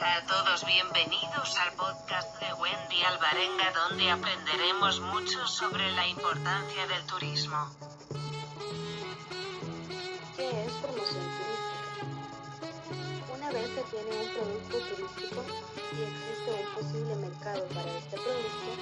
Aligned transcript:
Hola 0.00 0.16
a 0.16 0.24
todos, 0.24 0.64
bienvenidos 0.64 1.58
al 1.58 1.74
podcast 1.74 2.40
de 2.40 2.54
Wendy 2.54 3.02
Alvarenga 3.02 3.70
donde 3.84 4.10
aprenderemos 4.10 4.98
mucho 4.98 5.46
sobre 5.46 5.92
la 5.92 6.06
importancia 6.06 6.86
del 6.86 7.04
turismo. 7.04 7.68
¿Qué 10.38 10.64
es 10.64 10.72
promoción 10.80 11.26
turística? 11.36 12.06
Una 13.34 13.50
vez 13.50 13.68
se 13.74 13.82
tiene 13.92 14.22
un 14.22 14.28
producto 14.32 14.78
turístico 14.88 15.44
y 15.92 16.02
existe 16.08 16.50
un 16.50 16.74
posible 16.74 17.16
mercado 17.16 17.66
para 17.66 17.92
este 17.92 18.16
producto, 18.16 18.72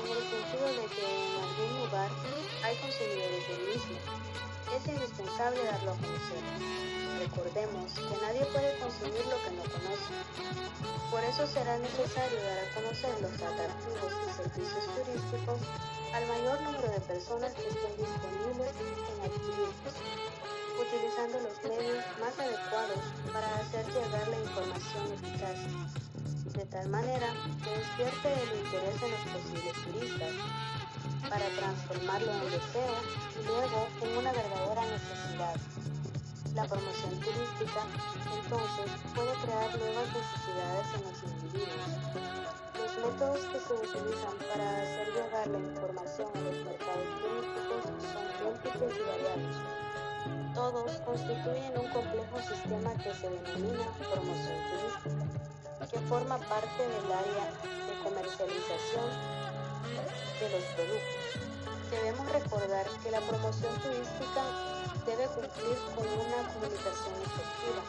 en 0.00 0.06
el 0.16 0.22
sentido 0.32 0.66
de 0.80 0.86
que 0.96 1.04
en 1.04 1.44
algún 1.44 1.70
lugar 1.84 2.10
hay 2.64 2.74
consumidores 2.76 3.48
del 3.48 3.62
mismo, 3.68 3.98
es 4.72 4.86
indispensable 4.88 5.64
darlo 5.64 5.92
a 5.92 5.96
conocer. 5.96 6.42
Recordemos 7.18 7.92
que 7.92 8.16
nadie 8.20 8.44
puede 8.52 8.78
consumir 8.78 9.24
lo 9.28 9.38
que 9.44 9.50
no 9.56 9.64
conoce. 9.68 10.14
Por 11.10 11.22
eso 11.24 11.46
será 11.46 11.78
necesario 11.78 12.38
dar 12.42 12.58
a 12.58 12.74
conocer 12.74 13.14
los 13.20 13.34
atractivos 13.34 14.12
y 14.12 14.30
servicios 14.34 14.84
turísticos 14.96 15.60
al 16.14 16.26
mayor 16.26 16.60
número 16.62 16.88
de 16.90 17.00
personas 17.00 17.52
que 17.54 17.68
estén 17.68 17.94
disponibles 17.96 18.74
en 18.78 19.16
adquirirlos, 19.24 19.94
utilizando 20.78 21.38
los 21.40 21.56
medios 21.64 22.04
más 22.20 22.34
adecuados 22.38 23.02
para 23.32 23.48
hacer 23.56 23.86
llegar 23.86 24.28
la 24.28 24.40
información 24.40 25.04
eficaz, 25.14 25.58
de 26.54 26.64
tal 26.66 26.88
manera 26.88 27.28
que 27.62 27.70
despierte 27.78 28.28
el 28.30 28.58
interés 28.64 29.02
en 29.02 29.10
los 29.10 29.24
posibles 29.32 29.74
turistas, 29.84 30.34
para 31.28 31.48
transformarlo 31.56 32.32
en 32.32 32.50
deseo 32.50 32.96
y 33.40 33.46
luego 33.46 33.88
en 34.02 34.18
una 34.18 34.32
verdadera 34.32 34.82
necesidad. 34.86 35.56
La 36.54 36.64
promoción 36.66 37.18
turística, 37.20 37.82
entonces, 38.30 38.90
puede 39.14 39.32
crear 39.42 39.78
nuevas 39.78 40.08
necesidades 40.14 40.86
en 40.94 41.02
los 41.02 41.18
individuos. 41.24 41.92
Los 42.78 42.92
métodos 42.98 43.40
que 43.50 43.58
se 43.58 43.72
utilizan 43.74 44.36
para 44.52 44.82
hacer 44.82 45.08
llegar 45.14 45.46
la 45.48 45.58
información 45.58 46.28
a 46.34 46.40
los 46.40 46.56
mercados 46.64 47.08
turísticos 47.18 47.82
son 48.12 48.24
múltiples 48.44 48.92
y 48.94 49.02
variados. 49.02 49.56
Todos 50.54 50.92
constituyen 51.02 51.74
un 51.78 51.88
complejo 51.90 52.38
sistema 52.42 52.94
que 53.02 53.14
se 53.14 53.30
denomina 53.30 53.84
promoción 53.98 54.58
turística, 54.70 55.90
que 55.90 55.98
forma 56.06 56.38
parte 56.38 56.82
del 56.86 57.12
área 57.12 57.50
de 57.50 58.02
comercialización 58.04 59.44
de 59.94 60.50
los 60.50 60.64
productos. 60.74 61.24
Debemos 61.90 62.26
recordar 62.32 62.86
que 63.02 63.10
la 63.10 63.20
promoción 63.20 63.72
turística 63.80 64.42
debe 65.06 65.26
cumplir 65.28 65.78
con 65.94 66.06
una 66.08 66.40
comunicación 66.54 67.14
efectiva 67.22 67.82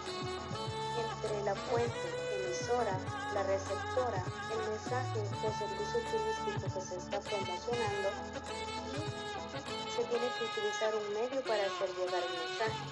entre 0.96 1.44
la 1.44 1.56
fuente 1.56 2.08
emisora, 2.38 3.00
la 3.34 3.44
receptora, 3.44 4.24
el 4.52 4.62
mensaje 4.70 5.20
o 5.20 5.50
servicio 5.58 6.00
turístico 6.12 6.66
que 6.74 6.82
se 6.86 6.96
está 6.98 7.20
promocionando 7.20 8.10
se 9.96 10.04
tiene 10.04 10.28
que 10.38 10.44
utilizar 10.44 10.94
un 10.94 11.14
medio 11.14 11.42
para 11.48 11.64
hacer 11.64 11.90
llegar 11.96 12.22
el 12.22 12.36
mensaje. 12.36 12.84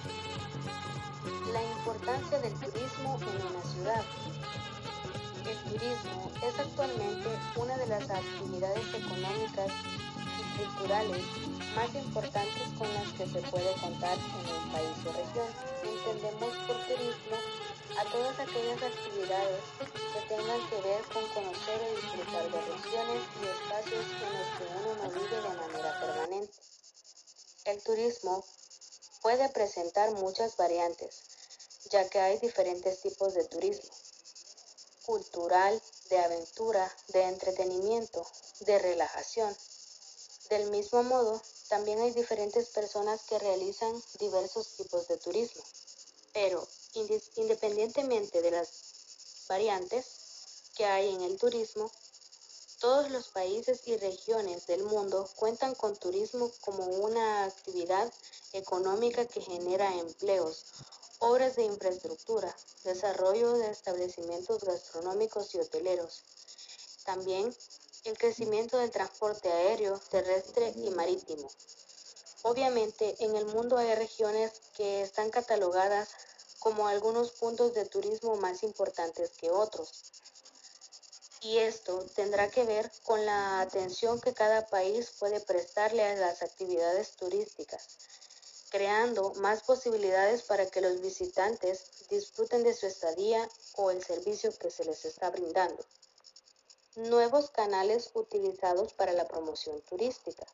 La 1.52 1.62
importancia 1.62 2.38
del 2.40 2.54
turismo 2.54 3.18
en 3.20 3.46
una 3.46 3.62
ciudad. 3.62 4.04
El 5.44 5.58
turismo 5.58 6.30
es 6.42 6.58
actualmente 6.58 7.28
una 7.56 7.76
de 7.76 7.86
las 7.86 8.08
actividades 8.08 8.94
económicas 8.94 9.70
culturales 10.56 11.22
más 11.76 11.94
importantes 11.94 12.62
con 12.78 12.88
las 12.94 13.08
que 13.12 13.26
se 13.26 13.40
puede 13.50 13.72
contar 13.74 14.16
en 14.16 14.54
un 14.56 14.72
país 14.72 14.96
o 15.04 15.12
región. 15.12 15.48
Entendemos 15.84 16.56
por 16.66 16.76
turismo 16.86 17.36
a 17.98 18.04
todas 18.10 18.38
aquellas 18.40 18.82
actividades 18.82 19.60
que 19.78 20.34
tengan 20.34 20.68
que 20.70 20.80
ver 20.80 21.02
con 21.12 21.26
conocer 21.28 21.80
y 21.82 22.00
disfrutar 22.00 22.50
de 22.50 22.60
regiones 22.60 23.22
y 23.36 23.44
espacios 23.44 24.06
en 24.24 24.30
los 24.38 24.48
que 24.56 24.64
uno 24.80 24.94
no 24.96 25.10
vive 25.10 25.36
de 25.36 25.56
manera 25.60 26.00
permanente. 26.00 26.52
El 27.66 27.82
turismo 27.82 28.44
puede 29.22 29.48
presentar 29.50 30.10
muchas 30.12 30.56
variantes, 30.56 31.22
ya 31.90 32.08
que 32.08 32.18
hay 32.18 32.38
diferentes 32.38 33.02
tipos 33.02 33.34
de 33.34 33.44
turismo. 33.44 33.93
Cultural, 35.06 35.82
de 36.08 36.18
aventura, 36.18 36.90
de 37.08 37.22
entretenimiento, 37.24 38.26
de 38.60 38.78
relajación, 38.78 39.54
del 40.50 40.70
mismo 40.70 41.02
modo, 41.02 41.40
también 41.68 42.00
hay 42.00 42.12
diferentes 42.12 42.68
personas 42.68 43.22
que 43.22 43.38
realizan 43.38 44.02
diversos 44.18 44.76
tipos 44.76 45.08
de 45.08 45.16
turismo, 45.16 45.62
pero 46.32 46.66
independientemente 47.36 48.42
de 48.42 48.50
las 48.50 48.68
variantes 49.48 50.04
que 50.74 50.84
hay 50.84 51.14
en 51.14 51.22
el 51.22 51.38
turismo, 51.38 51.90
todos 52.80 53.10
los 53.10 53.28
países 53.28 53.80
y 53.86 53.96
regiones 53.96 54.66
del 54.66 54.84
mundo 54.84 55.28
cuentan 55.36 55.74
con 55.74 55.96
turismo 55.96 56.50
como 56.60 56.84
una 56.84 57.44
actividad 57.44 58.12
económica 58.52 59.24
que 59.24 59.40
genera 59.40 59.94
empleos, 59.94 60.64
obras 61.18 61.56
de 61.56 61.64
infraestructura, 61.64 62.54
desarrollo 62.84 63.52
de 63.54 63.70
establecimientos 63.70 64.62
gastronómicos 64.64 65.54
y 65.54 65.58
hoteleros. 65.58 66.22
También 67.04 67.54
el 68.04 68.18
crecimiento 68.18 68.76
del 68.78 68.90
transporte 68.90 69.50
aéreo, 69.50 69.98
terrestre 70.10 70.72
y 70.76 70.90
marítimo. 70.90 71.50
Obviamente, 72.42 73.16
en 73.20 73.34
el 73.36 73.46
mundo 73.46 73.78
hay 73.78 73.94
regiones 73.94 74.52
que 74.76 75.02
están 75.02 75.30
catalogadas 75.30 76.10
como 76.58 76.88
algunos 76.88 77.30
puntos 77.30 77.74
de 77.74 77.86
turismo 77.86 78.36
más 78.36 78.62
importantes 78.62 79.30
que 79.30 79.50
otros. 79.50 79.90
Y 81.40 81.58
esto 81.58 82.04
tendrá 82.14 82.50
que 82.50 82.64
ver 82.64 82.90
con 83.02 83.24
la 83.24 83.60
atención 83.60 84.20
que 84.20 84.32
cada 84.32 84.66
país 84.66 85.10
puede 85.18 85.40
prestarle 85.40 86.02
a 86.02 86.16
las 86.16 86.42
actividades 86.42 87.12
turísticas, 87.16 87.86
creando 88.74 89.32
más 89.34 89.62
posibilidades 89.62 90.42
para 90.42 90.66
que 90.66 90.80
los 90.80 91.00
visitantes 91.00 92.08
disfruten 92.10 92.64
de 92.64 92.74
su 92.74 92.86
estadía 92.86 93.48
o 93.76 93.92
el 93.92 94.02
servicio 94.02 94.50
que 94.58 94.68
se 94.68 94.84
les 94.84 95.04
está 95.04 95.30
brindando. 95.30 95.84
Nuevos 96.96 97.50
canales 97.50 98.10
utilizados 98.14 98.92
para 98.92 99.12
la 99.12 99.28
promoción 99.28 99.80
turística. 99.82 100.44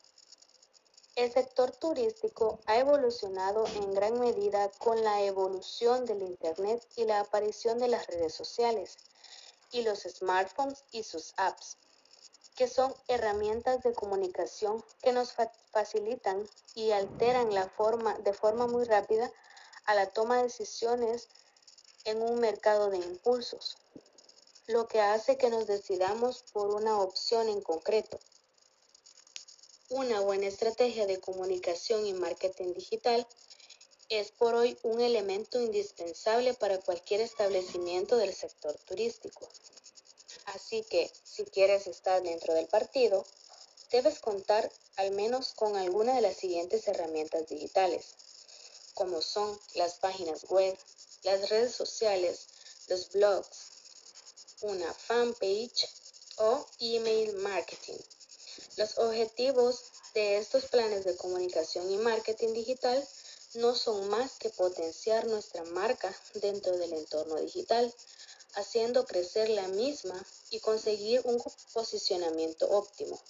El 1.16 1.32
sector 1.32 1.70
turístico 1.70 2.59
ha 2.66 2.76
evolucionado 2.76 3.64
en 3.69 3.94
gran 3.94 4.20
medida 4.20 4.70
con 4.72 5.03
la 5.03 5.22
evolución 5.22 6.04
del 6.04 6.20
Internet 6.20 6.86
y 6.97 7.04
la 7.04 7.20
aparición 7.20 7.78
de 7.78 7.88
las 7.88 8.06
redes 8.06 8.34
sociales 8.34 8.98
y 9.72 9.80
los 9.80 10.00
smartphones 10.00 10.84
y 10.92 11.04
sus 11.04 11.32
apps, 11.38 11.78
que 12.56 12.69
son 12.69 12.94
herramientas 13.09 13.83
de 13.83 13.93
comunicación 13.93 14.84
que 15.03 15.12
nos 15.12 15.34
facilitan 15.72 16.49
y 16.75 16.91
alteran 16.91 17.55
la 17.55 17.69
forma 17.69 18.19
de 18.19 18.33
forma 18.33 18.66
muy 18.66 18.84
rápida 18.84 19.31
a 19.84 19.94
la 19.94 20.11
toma 20.11 20.38
de 20.38 20.44
decisiones 20.44 21.28
en 22.05 22.22
un 22.22 22.41
mercado 22.41 22.91
de 22.91 22.99
impulsos, 22.99 23.77
lo 24.66 24.87
que 24.89 25.00
hace 25.00 25.37
que 25.37 25.50
nos 25.50 25.66
decidamos 25.66 26.44
por 26.53 26.75
una 26.75 26.99
opción 27.00 27.49
en 27.49 27.60
concreto. 27.60 28.19
Una 29.89 30.21
buena 30.21 30.47
estrategia 30.47 31.06
de 31.06 31.21
comunicación 31.21 32.06
y 32.06 32.12
marketing 32.12 32.75
digital 32.75 33.27
es 34.09 34.31
por 34.33 34.55
hoy 34.55 34.77
un 34.83 35.00
elemento 35.00 35.60
indispensable 35.60 36.55
para 36.55 36.78
cualquier 36.78 37.21
establecimiento 37.21 38.16
del 38.16 38.34
sector 38.34 38.77
turístico. 38.87 39.49
Así 40.55 40.83
que, 40.91 41.12
si 41.25 41.44
quieres 41.44 41.87
estar 41.87 42.22
dentro 42.22 42.55
del 42.55 42.66
partido, 42.66 43.25
debes 43.91 44.19
contar 44.19 44.71
al 44.97 45.12
menos 45.12 45.53
con 45.55 45.77
alguna 45.77 46.15
de 46.15 46.22
las 46.22 46.37
siguientes 46.37 46.87
herramientas 46.88 47.49
digitales, 47.49 48.15
como 48.94 49.22
son 49.22 49.59
las 49.75 49.94
páginas 49.94 50.44
web, 50.49 50.77
las 51.22 51.49
redes 51.49 51.75
sociales, 51.75 52.47
los 52.89 53.10
blogs, 53.13 53.59
una 54.63 54.92
fanpage 54.92 55.89
o 56.36 56.66
email 56.80 57.34
marketing. 57.36 57.98
Los 58.77 58.98
objetivos 58.98 59.84
de 60.15 60.39
estos 60.39 60.65
planes 60.66 61.04
de 61.04 61.16
comunicación 61.16 61.91
y 61.91 61.97
marketing 61.97 62.54
digital 62.54 63.07
no 63.54 63.74
son 63.74 64.09
más 64.09 64.33
que 64.39 64.51
potenciar 64.51 65.27
nuestra 65.27 65.65
marca 65.65 66.15
dentro 66.34 66.77
del 66.77 66.92
entorno 66.92 67.36
digital, 67.36 67.92
haciendo 68.54 69.06
crecer 69.06 69.48
la 69.48 69.68
misma 69.68 70.20
y 70.50 70.60
conseguir 70.60 71.22
un 71.24 71.42
posicionamiento 71.72 72.68
óptimo. 72.70 73.20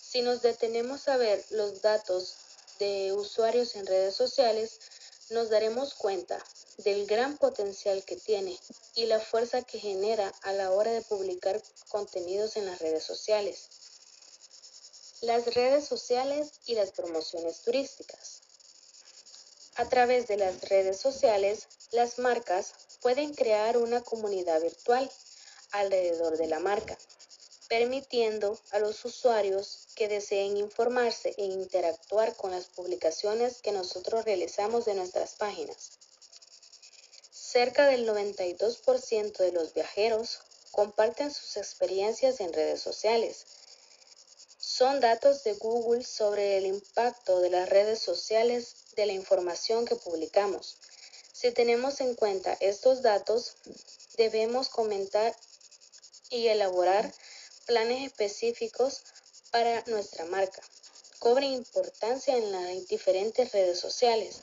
Si 0.00 0.22
nos 0.22 0.42
detenemos 0.42 1.08
a 1.08 1.16
ver 1.16 1.44
los 1.50 1.80
datos 1.80 2.34
de 2.78 3.12
usuarios 3.12 3.76
en 3.76 3.86
redes 3.86 4.14
sociales, 4.14 4.78
nos 5.30 5.48
daremos 5.48 5.94
cuenta 5.94 6.44
del 6.78 7.06
gran 7.06 7.38
potencial 7.38 8.04
que 8.04 8.16
tiene 8.16 8.58
y 8.94 9.06
la 9.06 9.20
fuerza 9.20 9.62
que 9.62 9.78
genera 9.78 10.32
a 10.42 10.52
la 10.52 10.72
hora 10.72 10.92
de 10.92 11.02
publicar 11.02 11.62
contenidos 11.88 12.56
en 12.56 12.66
las 12.66 12.80
redes 12.80 13.04
sociales. 13.04 13.68
Las 15.20 15.54
redes 15.54 15.86
sociales 15.86 16.52
y 16.66 16.74
las 16.74 16.90
promociones 16.90 17.62
turísticas. 17.62 18.42
A 19.76 19.88
través 19.88 20.26
de 20.26 20.36
las 20.36 20.60
redes 20.68 21.00
sociales, 21.00 21.68
las 21.92 22.18
marcas 22.18 22.74
pueden 23.02 23.34
crear 23.34 23.76
una 23.76 24.00
comunidad 24.00 24.62
virtual 24.62 25.10
alrededor 25.72 26.38
de 26.38 26.46
la 26.46 26.60
marca, 26.60 26.96
permitiendo 27.68 28.58
a 28.70 28.78
los 28.78 29.04
usuarios 29.04 29.88
que 29.96 30.08
deseen 30.08 30.56
informarse 30.56 31.34
e 31.36 31.44
interactuar 31.44 32.36
con 32.36 32.52
las 32.52 32.66
publicaciones 32.66 33.60
que 33.60 33.72
nosotros 33.72 34.24
realizamos 34.24 34.84
de 34.84 34.94
nuestras 34.94 35.34
páginas. 35.34 35.90
Cerca 37.32 37.86
del 37.86 38.08
92% 38.08 39.36
de 39.36 39.52
los 39.52 39.74
viajeros 39.74 40.38
comparten 40.70 41.32
sus 41.32 41.56
experiencias 41.56 42.40
en 42.40 42.52
redes 42.52 42.80
sociales. 42.80 43.44
Son 44.58 45.00
datos 45.00 45.44
de 45.44 45.54
Google 45.54 46.04
sobre 46.04 46.56
el 46.56 46.66
impacto 46.66 47.40
de 47.40 47.50
las 47.50 47.68
redes 47.68 47.98
sociales 47.98 48.74
de 48.96 49.06
la 49.06 49.12
información 49.12 49.84
que 49.84 49.96
publicamos. 49.96 50.76
Si 51.42 51.50
tenemos 51.50 52.00
en 52.00 52.14
cuenta 52.14 52.56
estos 52.60 53.02
datos, 53.02 53.56
debemos 54.16 54.68
comentar 54.68 55.36
y 56.30 56.46
elaborar 56.46 57.12
planes 57.66 58.06
específicos 58.06 59.02
para 59.50 59.82
nuestra 59.88 60.24
marca. 60.26 60.62
Cobre 61.18 61.46
importancia 61.46 62.36
en 62.36 62.52
las 62.52 62.86
diferentes 62.86 63.50
redes 63.50 63.80
sociales. 63.80 64.36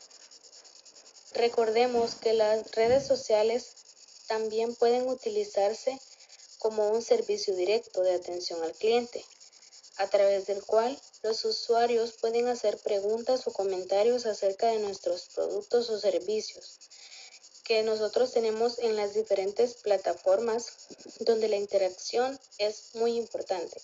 Recordemos 1.31 2.16
que 2.16 2.34
las 2.34 2.69
redes 2.74 3.07
sociales 3.07 3.68
también 4.28 4.75
pueden 4.75 5.07
utilizarse 5.07 5.98
como 6.57 6.90
un 6.90 7.01
servicio 7.01 7.56
directo 7.56 8.01
de 8.01 8.16
atención 8.16 8.62
al 8.62 8.74
cliente, 8.74 9.24
a 9.96 10.07
través 10.07 10.48
del 10.48 10.62
cual 10.66 11.00
los 11.21 11.45
usuarios 11.45 12.13
pueden 12.13 12.48
hacer 12.48 12.77
preguntas 12.77 13.48
o 13.48 13.51
comentarios 13.51 14.25
acerca 14.25 14.68
de 14.68 14.80
nuestros 14.80 15.30
productos 15.36 15.89
o 15.89 16.00
servicios 16.00 16.80
que 17.69 17.83
nosotros 17.83 18.31
tenemos 18.31 18.80
en 18.80 18.95
las 18.95 19.13
diferentes 19.13 19.75
plataformas 19.75 20.88
donde 21.19 21.48
la 21.50 21.57
interacción 21.57 22.39
es 22.57 22.95
muy 22.95 23.16
importante. 23.16 23.80